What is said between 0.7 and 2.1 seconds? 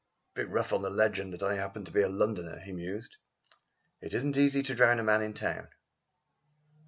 on the legend that I happened to be a